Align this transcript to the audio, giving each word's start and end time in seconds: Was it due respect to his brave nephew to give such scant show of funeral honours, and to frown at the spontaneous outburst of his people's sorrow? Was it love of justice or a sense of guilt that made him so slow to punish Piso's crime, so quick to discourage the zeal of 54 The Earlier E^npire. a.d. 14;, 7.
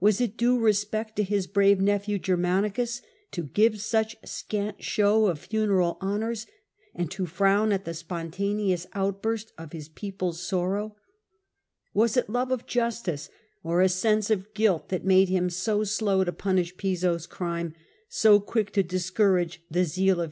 Was 0.00 0.18
it 0.18 0.38
due 0.38 0.58
respect 0.58 1.14
to 1.16 1.22
his 1.22 1.46
brave 1.46 1.78
nephew 1.78 2.18
to 2.20 3.42
give 3.52 3.80
such 3.82 4.16
scant 4.24 4.82
show 4.82 5.26
of 5.26 5.40
funeral 5.40 5.98
honours, 6.00 6.46
and 6.94 7.10
to 7.10 7.26
frown 7.26 7.70
at 7.70 7.84
the 7.84 7.92
spontaneous 7.92 8.86
outburst 8.94 9.52
of 9.58 9.72
his 9.72 9.90
people's 9.90 10.40
sorrow? 10.40 10.96
Was 11.92 12.16
it 12.16 12.30
love 12.30 12.50
of 12.50 12.64
justice 12.64 13.28
or 13.62 13.82
a 13.82 13.90
sense 13.90 14.30
of 14.30 14.54
guilt 14.54 14.88
that 14.88 15.04
made 15.04 15.28
him 15.28 15.50
so 15.50 15.84
slow 15.84 16.24
to 16.24 16.32
punish 16.32 16.78
Piso's 16.78 17.26
crime, 17.26 17.74
so 18.08 18.40
quick 18.40 18.70
to 18.72 18.82
discourage 18.82 19.60
the 19.70 19.84
zeal 19.84 19.84
of 19.84 19.84
54 19.84 19.84
The 19.84 19.84
Earlier 19.84 19.84
E^npire. 19.84 20.12
a.d. 20.12 20.14
14;, 20.14 20.16
7. 20.16 20.26